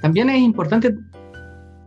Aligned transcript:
también 0.00 0.30
es 0.30 0.40
importante 0.40 0.94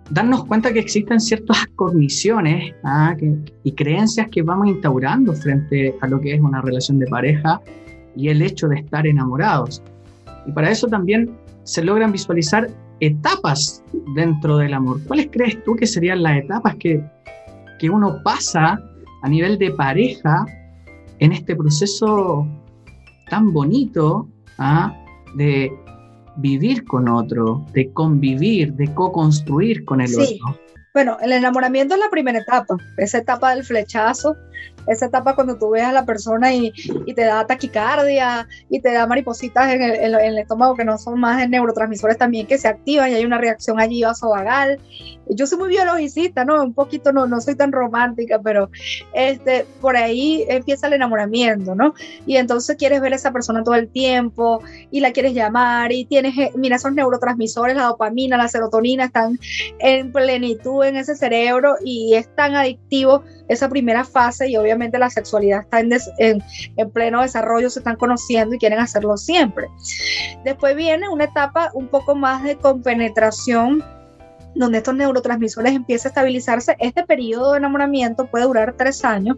darnos 0.10 0.46
cuenta 0.46 0.72
que 0.72 0.80
existen 0.80 1.20
ciertas 1.20 1.66
cogniciones 1.76 2.74
¿ah? 2.84 3.16
y 3.64 3.72
creencias 3.72 4.28
que 4.30 4.42
vamos 4.42 4.68
instaurando 4.68 5.34
frente 5.34 5.96
a 6.02 6.08
lo 6.08 6.20
que 6.20 6.36
es 6.36 6.42
una 6.42 6.62
relación 6.62 7.00
de 7.00 7.08
pareja 7.08 7.60
y 8.16 8.30
el 8.30 8.42
hecho 8.42 8.68
de 8.68 8.78
estar 8.78 9.08
enamorados. 9.08 9.82
Y 10.46 10.52
para 10.52 10.70
eso 10.70 10.88
también 10.88 11.32
se 11.64 11.84
logran 11.84 12.12
visualizar 12.12 12.70
etapas 13.00 13.84
dentro 14.16 14.58
del 14.58 14.74
amor. 14.74 15.00
¿Cuáles 15.08 15.30
crees 15.32 15.64
tú 15.64 15.76
que 15.76 15.88
serían 15.88 16.22
las 16.22 16.38
etapas 16.38 16.76
que, 16.76 17.04
que 17.80 17.90
uno 17.90 18.22
pasa 18.24 18.80
a 19.24 19.30
nivel 19.30 19.58
de 19.58 19.72
pareja 19.72 20.46
en 21.20 21.32
este 21.32 21.56
proceso 21.56 22.46
tan 23.30 23.54
bonito 23.54 24.28
¿ah? 24.60 24.94
de 25.36 25.72
vivir 26.38 26.86
con 26.86 27.08
otro, 27.10 27.66
de 27.74 27.92
convivir, 27.92 28.74
de 28.74 28.94
co-construir 28.94 29.86
con 29.86 30.02
el 30.02 30.14
otro. 30.14 30.60
Bueno, 30.94 31.18
el 31.22 31.32
enamoramiento 31.32 31.96
es 31.96 32.00
la 32.00 32.10
primera 32.10 32.40
etapa, 32.40 32.78
esa 32.98 33.18
etapa 33.18 33.56
del 33.56 33.64
flechazo, 33.64 34.36
esa 34.88 35.06
etapa 35.06 35.36
cuando 35.36 35.58
tú 35.58 35.72
ves 35.72 35.84
a 35.84 35.92
la 35.92 36.06
persona 36.06 36.54
y, 36.54 36.72
te 37.14 37.24
da 37.24 37.46
taquicardia 37.46 38.48
y 38.70 38.80
te 38.80 38.92
da 38.92 39.06
maripositas 39.06 39.72
en 39.72 39.82
el, 39.82 39.96
en 39.96 40.16
el, 40.16 40.38
estómago 40.40 40.76
que 40.76 40.84
no 40.84 40.98
son 40.98 41.20
más 41.20 41.48
neurotransmisores 41.48 42.18
también 42.18 42.48
que 42.48 42.58
se 42.58 42.68
activan 42.68 43.12
y 43.12 43.16
hay 43.16 43.26
una 43.26 43.38
reacción 43.38 43.80
allí 43.80 44.04
vasovagal. 44.04 44.80
Yo 45.30 45.48
soy 45.48 45.58
muy 45.60 45.70
biologicista, 45.70 46.44
¿no? 46.44 46.62
Un 46.64 46.74
poquito 46.74 47.14
no, 47.14 47.28
no 47.28 47.40
soy 47.40 47.56
tan 47.56 47.72
romántica, 47.72 48.40
pero 48.44 48.70
este, 49.14 49.66
por 49.80 49.96
ahí 49.96 50.44
empieza 50.50 50.88
el 50.88 50.94
enamoramiento, 50.94 51.76
¿no? 51.76 51.94
Y 52.26 52.38
entonces 52.38 52.76
quieres 52.78 53.00
ver 53.00 53.14
a 53.14 53.16
esa 53.16 53.32
persona 53.32 53.64
todo 53.64 53.76
el 53.76 53.90
tiempo 53.90 54.62
y 54.92 55.00
la 55.00 55.12
quieres 55.12 55.34
llamar 55.34 55.92
y 55.92 56.06
tienes, 56.06 56.38
eh, 56.38 56.52
mira, 56.56 56.76
esos 56.76 56.94
neurotransmisores, 56.94 57.76
la 57.76 57.84
dopamina, 57.84 58.38
la 58.38 58.48
serotonina 58.48 59.06
están 59.06 59.40
en 59.80 60.12
plenitud 60.12 60.84
en 60.84 60.98
ese 60.98 61.16
cerebro 61.16 61.76
y 61.84 62.16
es 62.16 62.34
tan 62.36 62.56
adictivo 62.56 63.24
esa 63.48 63.70
primera 63.70 64.04
fase 64.04 64.43
y 64.48 64.58
obviamente 64.58 64.98
la 65.00 65.10
sexualidad 65.10 65.62
está 65.62 65.80
en, 65.80 66.42
en, 66.78 66.92
pleno 66.92 67.22
desarrollo, 67.22 67.70
se 67.70 67.80
están 67.80 67.96
conociendo 67.96 68.56
y 68.56 68.60
quieren 68.60 68.80
hacerlo 68.80 69.18
siempre. 69.18 69.68
Después 70.44 70.76
viene 70.76 71.10
una 71.10 71.26
etapa 71.26 71.72
un 71.74 71.88
poco 71.88 72.16
más 72.16 72.44
de 72.44 72.58
compenetración 72.58 73.84
donde 74.56 74.80
estos 74.80 74.96
neurotransmisores 74.96 75.74
empiezan 75.74 76.10
a 76.10 76.12
estabilizarse, 76.12 76.76
este 76.80 77.04
periodo 77.04 77.52
de 77.52 77.58
enamoramiento 77.58 78.28
puede 78.28 78.46
durar 78.46 78.76
tres 78.78 79.04
años 79.04 79.38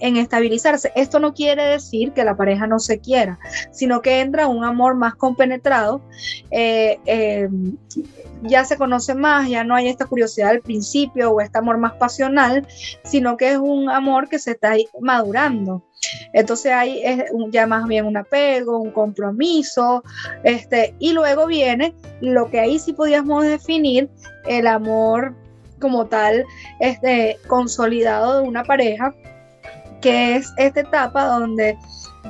en 0.00 0.16
estabilizarse. 0.16 0.92
Esto 0.94 1.18
no 1.18 1.34
quiere 1.34 1.64
decir 1.64 2.12
que 2.12 2.24
la 2.24 2.36
pareja 2.36 2.66
no 2.66 2.78
se 2.78 2.98
quiera, 2.98 3.38
sino 3.70 4.02
que 4.02 4.20
entra 4.20 4.46
un 4.46 4.64
amor 4.64 4.94
más 4.94 5.14
compenetrado, 5.14 6.00
eh, 6.50 6.98
eh, 7.06 7.48
ya 8.42 8.64
se 8.64 8.76
conoce 8.76 9.14
más, 9.14 9.48
ya 9.48 9.64
no 9.64 9.74
hay 9.74 9.88
esta 9.88 10.06
curiosidad 10.06 10.50
al 10.50 10.60
principio 10.60 11.30
o 11.30 11.40
este 11.40 11.58
amor 11.58 11.78
más 11.78 11.94
pasional, 11.94 12.66
sino 13.04 13.36
que 13.36 13.52
es 13.52 13.58
un 13.58 13.90
amor 13.90 14.28
que 14.28 14.38
se 14.38 14.52
está 14.52 14.74
madurando. 15.00 15.84
Entonces 16.32 16.72
hay 16.72 17.02
ya 17.50 17.66
más 17.66 17.86
bien 17.86 18.06
un 18.06 18.16
apego, 18.16 18.78
un 18.78 18.90
compromiso, 18.90 20.02
este, 20.44 20.94
y 20.98 21.12
luego 21.12 21.46
viene 21.46 21.94
lo 22.20 22.50
que 22.50 22.60
ahí 22.60 22.78
sí 22.78 22.92
podíamos 22.92 23.44
definir 23.44 24.08
el 24.46 24.66
amor 24.66 25.34
como 25.80 26.06
tal, 26.06 26.44
este, 26.80 27.38
consolidado 27.46 28.42
de 28.42 28.48
una 28.48 28.64
pareja, 28.64 29.14
que 30.00 30.36
es 30.36 30.52
esta 30.56 30.80
etapa 30.80 31.24
donde 31.24 31.76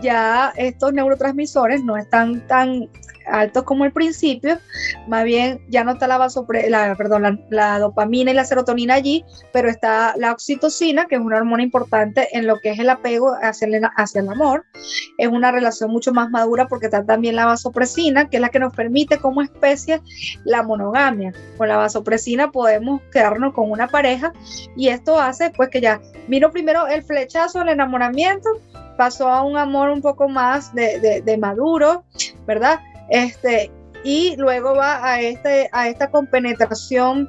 ya 0.03 0.53
estos 0.57 0.93
neurotransmisores 0.93 1.83
no 1.83 1.97
están 1.97 2.47
tan 2.47 2.89
altos 3.31 3.65
como 3.65 3.85
el 3.85 3.93
principio, 3.93 4.59
más 5.07 5.25
bien 5.25 5.61
ya 5.69 5.85
no 5.85 5.93
está 5.93 6.07
la, 6.07 6.19
vasopre, 6.19 6.69
la, 6.71 6.95
perdón, 6.97 7.45
la, 7.51 7.79
dopamina 7.79 8.31
y 8.31 8.35
la 8.35 8.45
serotonina 8.45 8.95
allí, 8.95 9.25
pero 9.53 9.69
está 9.69 10.15
la 10.17 10.33
oxitocina, 10.33 11.07
que 11.07 11.17
es 11.17 11.21
una 11.21 11.37
hormona 11.37 11.63
importante 11.63 12.29
en 12.33 12.47
lo 12.47 12.59
que 12.61 12.71
es 12.71 12.79
el 12.79 12.91
apego 12.91 13.37
hacia 13.41 13.67
el, 13.67 13.89
hacia 13.97 14.21
el 14.21 14.29
amor. 14.29 14.65
Es 15.19 15.29
una 15.29 15.53
relación 15.53 15.91
mucho 15.91 16.13
más 16.13 16.31
madura 16.31 16.67
porque 16.67 16.87
está 16.87 17.05
también 17.05 17.37
la 17.37 17.47
vasopresina, 17.47 18.29
que 18.29 18.37
es 18.37 18.41
la 18.41 18.49
que 18.49 18.59
nos 18.59 18.75
permite 18.75 19.19
como 19.19 19.43
especie 19.43 20.01
la 20.45 20.63
monogamia. 20.63 21.33
Con 21.57 21.69
la 21.69 21.77
vasopresina 21.77 22.51
podemos 22.51 23.01
quedarnos 23.13 23.55
con 23.55 23.71
una 23.71 23.89
pareja 23.89 24.33
y 24.77 24.89
esto 24.89 25.19
hace 25.19 25.51
pues 25.51 25.71
que 25.71 25.81
ya 25.81 26.01
miro 26.29 26.51
primero 26.51 26.87
el 26.87 27.03
flechazo, 27.03 27.63
el 27.63 27.69
enamoramiento, 27.69 28.49
pasó 28.97 29.29
a 29.29 29.43
un 29.43 29.57
amor 29.57 29.91
un 29.91 30.03
poco 30.03 30.29
más 30.29 30.75
de, 30.75 31.23
de 31.25 31.39
maduro, 31.39 32.05
¿verdad? 32.47 32.81
Este, 33.11 33.71
y 34.05 34.37
luego 34.37 34.75
va 34.75 35.05
a, 35.05 35.21
este, 35.21 35.69
a 35.73 35.89
esta 35.89 36.11
compenetración 36.11 37.29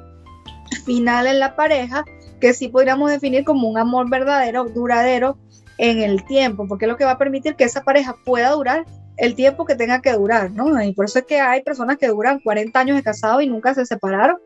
final 0.84 1.26
en 1.26 1.40
la 1.40 1.56
pareja, 1.56 2.04
que 2.40 2.54
sí 2.54 2.68
podríamos 2.68 3.10
definir 3.10 3.44
como 3.44 3.68
un 3.68 3.78
amor 3.78 4.08
verdadero, 4.08 4.64
duradero 4.64 5.36
en 5.78 6.02
el 6.02 6.24
tiempo, 6.24 6.66
porque 6.68 6.84
es 6.84 6.90
lo 6.90 6.96
que 6.96 7.04
va 7.04 7.12
a 7.12 7.18
permitir 7.18 7.56
que 7.56 7.64
esa 7.64 7.82
pareja 7.82 8.14
pueda 8.24 8.50
durar 8.50 8.84
el 9.16 9.34
tiempo 9.34 9.66
que 9.66 9.74
tenga 9.74 10.00
que 10.00 10.12
durar, 10.12 10.50
¿no? 10.50 10.82
Y 10.82 10.92
por 10.92 11.04
eso 11.04 11.18
es 11.18 11.26
que 11.26 11.40
hay 11.40 11.62
personas 11.62 11.98
que 11.98 12.08
duran 12.08 12.40
40 12.40 12.78
años 12.78 12.96
de 12.96 13.02
casado 13.02 13.40
y 13.42 13.48
nunca 13.48 13.74
se 13.74 13.84
separaron, 13.84 14.38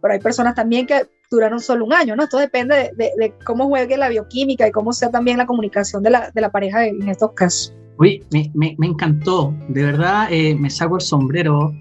pero 0.00 0.14
hay 0.14 0.20
personas 0.20 0.54
también 0.54 0.86
que 0.86 1.08
duraron 1.30 1.58
solo 1.58 1.84
un 1.84 1.92
año, 1.92 2.14
¿no? 2.14 2.24
Esto 2.24 2.38
depende 2.38 2.92
de, 2.96 3.34
cómo 3.44 3.66
juegue 3.66 3.96
la 3.96 4.08
bioquímica 4.08 4.68
y 4.68 4.70
cómo 4.70 4.92
sea 4.92 5.10
también 5.10 5.38
la 5.38 5.46
comunicación 5.46 6.02
de 6.04 6.10
la, 6.10 6.30
de 6.30 6.40
la 6.40 6.52
pareja 6.52 6.86
en 6.86 7.08
estos 7.08 7.32
casos. 7.32 7.74
Uy, 7.98 8.22
me, 8.32 8.50
me, 8.54 8.74
me 8.78 8.86
encantó, 8.88 9.54
de 9.68 9.84
verdad 9.84 10.26
eh, 10.30 10.56
me 10.56 10.68
saco 10.68 10.96
el 10.96 11.02
sombrero, 11.02 11.72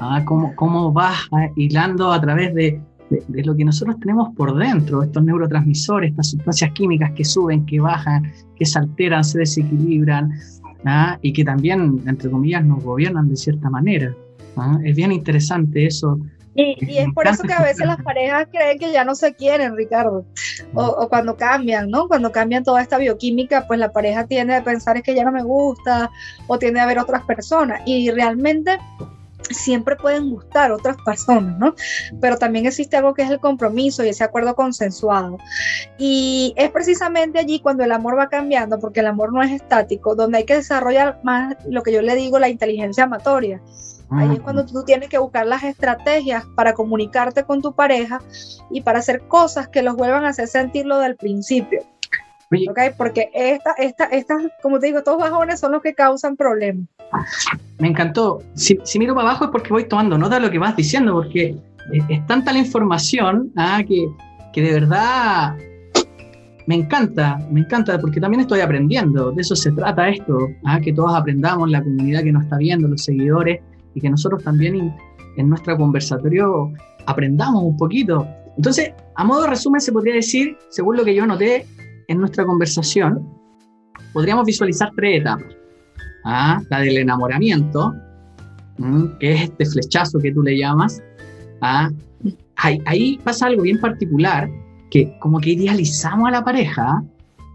¿ah? 0.00 0.22
cómo, 0.24 0.54
cómo 0.54 0.92
vas 0.92 1.28
ah, 1.32 1.48
hilando 1.56 2.12
a 2.12 2.20
través 2.20 2.54
de, 2.54 2.78
de, 3.28 3.44
lo 3.44 3.56
que 3.56 3.64
nosotros 3.64 3.98
tenemos 4.00 4.34
por 4.36 4.54
dentro, 4.56 5.02
estos 5.02 5.24
neurotransmisores, 5.24 6.10
estas 6.10 6.30
sustancias 6.30 6.72
químicas 6.72 7.12
que 7.12 7.24
suben, 7.24 7.64
que 7.64 7.80
bajan, 7.80 8.30
que 8.56 8.66
se 8.66 8.78
alteran, 8.78 9.24
se 9.24 9.38
desequilibran, 9.38 10.32
¿ah? 10.84 11.18
y 11.22 11.32
que 11.32 11.44
también, 11.44 12.00
entre 12.06 12.30
comillas, 12.30 12.64
nos 12.64 12.82
gobiernan 12.82 13.28
de 13.28 13.36
cierta 13.36 13.70
manera. 13.70 14.14
Es 14.84 14.94
bien 14.94 15.12
interesante 15.12 15.86
eso, 15.86 16.18
y, 16.54 16.98
es 16.98 17.06
por 17.14 17.26
eso 17.26 17.42
que 17.42 17.52
a 17.52 17.62
veces 17.62 17.86
las 17.86 18.02
parejas 18.02 18.48
creen 18.50 18.78
que 18.78 18.92
ya 18.92 19.04
no 19.04 19.14
se 19.14 19.34
quieren, 19.34 19.76
Ricardo, 19.76 20.24
o, 20.74 21.08
cuando 21.08 21.36
cambian, 21.36 21.90
¿no? 21.90 22.08
Cuando 22.08 22.32
cambian 22.32 22.64
toda 22.64 22.82
esta 22.82 22.98
bioquímica, 22.98 23.66
pues 23.66 23.78
la 23.78 23.92
pareja 23.92 24.26
tiende 24.26 24.54
a 24.54 24.64
pensar 24.64 24.96
es 24.96 25.02
que 25.02 25.14
ya 25.14 25.24
no 25.24 25.32
me 25.32 25.42
gusta 25.42 26.10
o 26.46 26.58
tiende 26.58 26.80
a 26.80 26.86
ver 26.86 26.98
otras 26.98 27.22
personas 27.24 27.82
y 27.86 28.10
realmente 28.10 28.78
siempre 29.50 29.96
pueden 29.96 30.30
gustar 30.30 30.72
otras 30.72 30.96
personas, 31.04 31.58
¿no? 31.58 31.74
Pero 32.20 32.36
también 32.36 32.66
existe 32.66 32.96
algo 32.96 33.14
que 33.14 33.22
es 33.22 33.30
el 33.30 33.40
compromiso 33.40 34.04
y 34.04 34.08
ese 34.08 34.24
acuerdo 34.24 34.54
consensuado. 34.54 35.38
Y 35.98 36.54
es 36.56 36.70
precisamente 36.70 37.38
allí 37.38 37.60
cuando 37.60 37.84
el 37.84 37.92
amor 37.92 38.18
va 38.18 38.28
cambiando, 38.28 38.78
porque 38.78 39.00
el 39.00 39.06
amor 39.06 39.32
no 39.32 39.42
es 39.42 39.50
estático, 39.50 40.14
donde 40.14 40.38
hay 40.38 40.44
que 40.44 40.56
desarrollar 40.56 41.20
más 41.22 41.56
lo 41.68 41.82
que 41.82 41.92
yo 41.92 42.02
le 42.02 42.14
digo, 42.14 42.38
la 42.38 42.48
inteligencia 42.48 43.04
amatoria 43.04 43.60
Ahí 44.14 44.34
es 44.34 44.40
cuando 44.40 44.66
tú 44.66 44.84
tienes 44.84 45.08
que 45.08 45.18
buscar 45.18 45.46
las 45.46 45.62
estrategias 45.62 46.44
para 46.54 46.74
comunicarte 46.74 47.44
con 47.44 47.62
tu 47.62 47.74
pareja 47.74 48.20
y 48.70 48.80
para 48.82 48.98
hacer 48.98 49.22
cosas 49.28 49.68
que 49.68 49.82
los 49.82 49.96
vuelvan 49.96 50.24
a 50.24 50.28
hacer 50.28 50.48
sentir 50.48 50.86
lo 50.86 50.98
del 50.98 51.16
principio. 51.16 51.80
Porque 52.98 53.30
esta, 53.32 53.72
esta, 53.78 54.04
estas, 54.06 54.42
como 54.62 54.78
te 54.78 54.86
digo, 54.86 54.98
estos 54.98 55.18
bajones 55.18 55.58
son 55.58 55.72
los 55.72 55.82
que 55.82 55.94
causan 55.94 56.36
problemas. 56.36 56.86
Me 57.78 57.88
encantó. 57.88 58.42
Si, 58.54 58.78
miro 58.98 59.14
para 59.14 59.30
abajo 59.30 59.46
es 59.46 59.50
porque 59.50 59.70
voy 59.70 59.84
tomando 59.84 60.18
nota 60.18 60.34
de 60.36 60.42
lo 60.42 60.50
que 60.50 60.58
vas 60.58 60.76
diciendo, 60.76 61.14
porque 61.14 61.56
es, 61.92 62.26
tanta 62.26 62.52
la 62.52 62.58
información 62.58 63.50
ah, 63.56 63.82
que, 63.86 64.06
que 64.52 64.60
de 64.60 64.72
verdad 64.74 65.56
me 66.66 66.76
encanta, 66.76 67.38
me 67.50 67.60
encanta, 67.60 67.98
porque 67.98 68.20
también 68.20 68.42
estoy 68.42 68.60
aprendiendo. 68.60 69.32
De 69.32 69.42
eso 69.42 69.56
se 69.56 69.72
trata 69.72 70.08
esto, 70.08 70.36
ah, 70.64 70.80
que 70.80 70.92
todos 70.92 71.14
aprendamos, 71.14 71.70
la 71.70 71.82
comunidad 71.82 72.22
que 72.22 72.32
nos 72.32 72.44
está 72.44 72.58
viendo, 72.58 72.88
los 72.88 73.02
seguidores, 73.02 73.60
y 73.94 74.00
que 74.00 74.10
nosotros 74.10 74.42
también 74.42 74.94
en 75.36 75.48
nuestro 75.48 75.76
conversatorio 75.76 76.72
aprendamos 77.06 77.62
un 77.62 77.76
poquito. 77.76 78.26
Entonces, 78.56 78.92
a 79.16 79.24
modo 79.24 79.42
de 79.42 79.50
resumen, 79.50 79.80
se 79.80 79.92
podría 79.92 80.14
decir, 80.14 80.56
según 80.70 80.96
lo 80.96 81.04
que 81.04 81.14
yo 81.14 81.26
noté 81.26 81.66
en 82.08 82.18
nuestra 82.18 82.44
conversación, 82.44 83.26
podríamos 84.12 84.44
visualizar 84.44 84.90
tres 84.96 85.20
etapas. 85.20 85.56
¿Ah? 86.24 86.62
La 86.68 86.80
del 86.80 86.98
enamoramiento, 86.98 87.94
que 89.18 89.32
es 89.32 89.42
este 89.42 89.66
flechazo 89.66 90.18
que 90.18 90.32
tú 90.32 90.42
le 90.42 90.56
llamas. 90.56 91.02
¿Ah? 91.60 91.90
Ahí, 92.56 92.80
ahí, 92.86 93.18
pasa 93.24 93.46
algo 93.46 93.62
bien 93.62 93.80
particular, 93.80 94.48
que 94.90 95.16
como 95.20 95.40
que 95.40 95.50
idealizamos 95.50 96.28
a 96.28 96.32
la 96.32 96.44
pareja, 96.44 97.02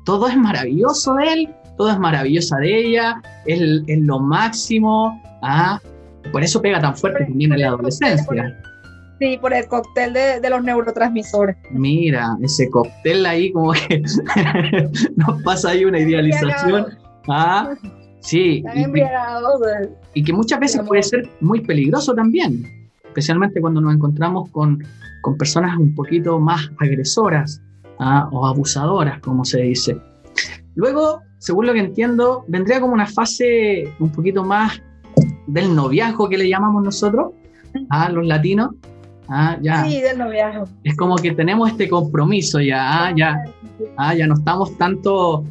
todo 0.04 0.28
es 0.28 0.36
maravilloso 0.36 1.13
de 1.13 1.33
él, 1.33 1.50
todo 1.78 1.92
es 1.92 2.00
maravillosa 2.00 2.57
de 2.57 2.88
ella, 2.88 3.22
es, 3.45 3.62
es 3.88 4.00
lo 4.01 4.19
máximo, 4.19 5.22
¿ah? 5.44 5.80
Por 6.31 6.44
eso 6.44 6.62
pega 6.62 6.79
tan 6.79 6.95
fuerte 6.95 7.25
también 7.25 7.53
en 7.53 7.62
la 7.62 7.68
adolescencia. 7.69 8.57
Sí, 9.19 9.38
por 9.41 9.53
el 9.53 9.68
cóctel 9.68 10.13
de, 10.13 10.50
los 10.50 10.63
neurotransmisores. 10.63 11.56
Mira, 11.71 12.38
ese 12.41 12.69
cóctel 12.69 13.25
ahí 13.25 13.51
como 13.51 13.74
que 13.74 14.03
nos 15.15 15.41
pasa 15.41 15.71
ahí 15.71 15.85
una 15.85 16.00
idealización. 16.00 16.85
Ah, 17.27 17.74
sí. 18.19 18.63
Y, 18.75 20.19
y, 20.19 20.24
que 20.24 20.33
muchas 20.33 20.59
veces 20.59 20.81
puede 20.88 21.01
ser 21.01 21.27
muy 21.41 21.62
peligroso 21.62 22.13
también. 22.13 22.63
especialmente 23.07 23.59
cuando 23.59 23.81
nos 23.81 23.95
encontramos 23.95 24.51
con, 24.51 24.83
con 25.21 25.35
personas 25.38 25.77
un 25.77 25.95
poquito 25.95 26.39
más 26.39 26.69
agresoras 26.80 27.59
¿ah? 28.00 28.30
o 28.31 28.45
abusadoras, 28.45 29.19
como 29.21 29.44
se 29.45 29.62
dice. 29.62 29.97
Luego, 30.75 31.21
según 31.39 31.65
lo 31.65 31.73
que 31.73 31.80
entiendo, 31.80 32.45
vendría 32.47 32.80
como 32.80 32.94
una 32.94 33.07
fase 33.07 33.91
un 34.00 34.12
poquito 34.12 34.44
más 34.44 34.80
del 35.47 35.75
noviazgo 35.75 36.29
que 36.29 36.38
le 36.38 36.47
llamamos 36.47 36.83
nosotros, 36.83 37.31
a 37.89 38.09
los 38.09 38.25
latinos. 38.25 38.71
Ah, 39.29 39.57
ya. 39.61 39.83
Sí, 39.85 40.01
del 40.01 40.17
noviazgo. 40.17 40.65
Es 40.83 40.95
como 40.95 41.15
que 41.15 41.31
tenemos 41.31 41.69
este 41.69 41.89
compromiso 41.89 42.61
ya, 42.61 43.07
ah, 43.07 43.13
ya, 43.15 43.44
ah, 43.97 44.13
ya 44.13 44.27
no 44.27 44.35
estamos 44.35 44.77
tanto 44.77 45.44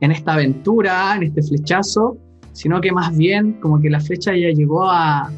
en 0.00 0.12
esta 0.12 0.34
aventura, 0.34 1.16
en 1.16 1.24
este 1.24 1.42
flechazo, 1.42 2.16
sino 2.52 2.80
que 2.80 2.92
más 2.92 3.16
bien 3.16 3.54
como 3.54 3.80
que 3.80 3.90
la 3.90 4.00
flecha 4.00 4.32
ya 4.32 4.50
llegó 4.50 4.88
a, 4.88 5.30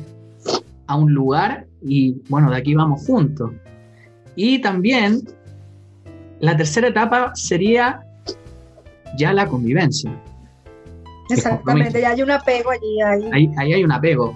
a 0.87 0.97
un 0.97 1.13
lugar 1.13 1.67
y 1.83 2.17
bueno, 2.29 2.51
de 2.51 2.57
aquí 2.57 2.75
vamos 2.75 3.07
juntos. 3.07 3.53
Y 4.37 4.61
también 4.61 5.23
la 6.41 6.57
tercera 6.57 6.89
etapa 6.89 7.33
sería 7.35 8.01
ya 9.17 9.33
la 9.33 9.47
convivencia. 9.49 10.13
Exactamente, 11.29 12.01
ya 12.01 12.11
hay 12.11 12.23
un 12.23 12.31
apego 12.31 12.71
allí. 12.71 13.03
Ahí, 13.03 13.51
ahí, 13.57 13.73
hay 13.73 13.85
un 13.85 13.93
apego. 13.93 14.35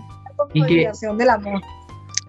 Y 0.53 0.63
que, 0.65 0.91
del 1.17 1.31
amor. 1.31 1.61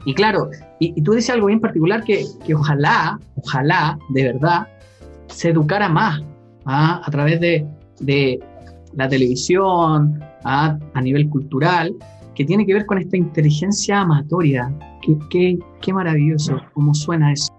Y 0.06 0.13
claro, 0.13 0.50
y, 0.80 1.01
tú 1.01 1.13
dices 1.13 1.30
algo 1.31 1.48
bien 1.48 1.60
particular 1.60 2.04
que, 2.04 2.25
que, 2.45 2.54
ojalá, 2.54 3.19
ojalá, 3.36 3.98
de 4.10 4.24
verdad, 4.24 4.68
se 5.27 5.50
educara 5.50 5.88
más 5.89 6.21
¿ah? 6.65 7.01
a 7.04 7.12
través 7.12 7.39
de, 7.39 7.65
de, 8.00 8.39
la 8.94 9.07
televisión, 9.07 10.24
¿ah? 10.44 10.77
a 10.94 11.01
nivel 11.01 11.30
cultural, 11.30 11.95
que 12.36 12.45
tiene 12.45 12.65
que 12.65 12.74
ver 12.74 12.86
con 12.86 12.98
esta 12.98 13.18
inteligencia 13.18 14.01
amatoria. 14.01 14.71
Qué, 15.01 15.18
qué, 15.30 15.60
qué 15.81 15.94
maravilloso, 15.94 16.62
cómo 16.74 16.94
suena 16.94 17.31
eso. 17.31 17.51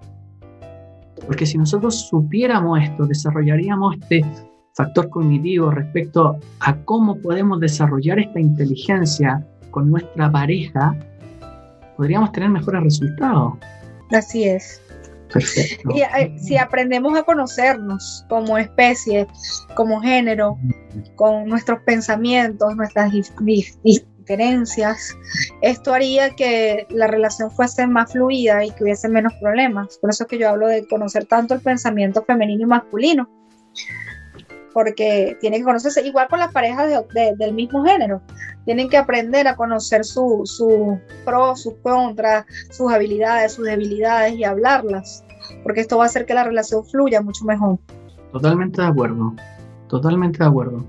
Porque 1.26 1.46
si 1.46 1.56
nosotros 1.58 2.08
supiéramos 2.08 2.82
esto, 2.82 3.06
desarrollaríamos 3.06 3.96
este 4.00 4.24
factor 4.74 5.08
cognitivo 5.08 5.70
respecto 5.70 6.38
a 6.60 6.76
cómo 6.84 7.16
podemos 7.16 7.60
desarrollar 7.60 8.18
esta 8.18 8.40
inteligencia 8.40 9.44
con 9.70 9.90
nuestra 9.90 10.30
pareja, 10.30 10.96
podríamos 11.96 12.32
tener 12.32 12.50
mejores 12.50 12.82
resultados. 12.82 13.54
Así 14.12 14.44
es. 14.44 14.80
Perfecto. 15.32 15.90
Y 15.94 16.02
eh, 16.02 16.36
si 16.38 16.56
aprendemos 16.56 17.16
a 17.18 17.22
conocernos 17.22 18.24
como 18.28 18.58
especie, 18.58 19.26
como 19.74 20.00
género, 20.00 20.58
con 21.16 21.48
nuestros 21.48 21.80
pensamientos, 21.80 22.76
nuestras 22.76 23.12
diferencias, 23.82 25.16
esto 25.62 25.92
haría 25.92 26.30
que 26.30 26.86
la 26.90 27.06
relación 27.06 27.50
fuese 27.50 27.86
más 27.86 28.12
fluida 28.12 28.64
y 28.64 28.70
que 28.72 28.84
hubiese 28.84 29.08
menos 29.08 29.32
problemas. 29.40 29.98
Por 29.98 30.10
eso 30.10 30.24
es 30.24 30.28
que 30.28 30.38
yo 30.38 30.50
hablo 30.50 30.68
de 30.68 30.86
conocer 30.86 31.24
tanto 31.26 31.54
el 31.54 31.60
pensamiento 31.60 32.22
femenino 32.24 32.62
y 32.62 32.66
masculino 32.66 33.28
porque 34.74 35.38
tienen 35.40 35.60
que 35.60 35.64
conocerse 35.64 36.06
igual 36.06 36.28
con 36.28 36.40
las 36.40 36.52
parejas 36.52 36.90
del 37.38 37.54
mismo 37.54 37.84
género. 37.84 38.20
Tienen 38.64 38.88
que 38.88 38.98
aprender 38.98 39.46
a 39.48 39.56
conocer 39.56 40.04
sus 40.04 40.50
su 40.56 40.98
pros, 41.24 41.62
sus 41.62 41.74
contras, 41.82 42.44
sus 42.70 42.92
habilidades, 42.92 43.52
sus 43.52 43.64
debilidades 43.64 44.34
y 44.34 44.44
hablarlas, 44.44 45.24
porque 45.62 45.80
esto 45.80 45.96
va 45.96 46.04
a 46.04 46.06
hacer 46.06 46.26
que 46.26 46.34
la 46.34 46.44
relación 46.44 46.84
fluya 46.84 47.22
mucho 47.22 47.44
mejor. 47.44 47.78
Totalmente 48.32 48.82
de 48.82 48.88
acuerdo, 48.88 49.32
totalmente 49.88 50.38
de 50.38 50.46
acuerdo. 50.46 50.84